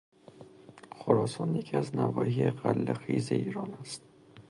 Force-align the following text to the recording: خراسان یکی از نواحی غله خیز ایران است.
خراسان 0.95 1.55
یکی 1.55 1.77
از 1.77 1.95
نواحی 1.95 2.51
غله 2.51 2.93
خیز 2.93 3.31
ایران 3.31 3.73
است. 3.73 4.01